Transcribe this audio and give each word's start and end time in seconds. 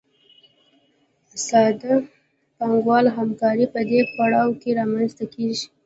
ساده 1.47 1.93
پانګوالي 2.57 3.09
همکاري 3.17 3.65
په 3.73 3.79
دې 3.89 3.99
پړاو 4.15 4.49
کې 4.61 4.69
رامنځته 4.79 5.25
کېږي 5.33 5.65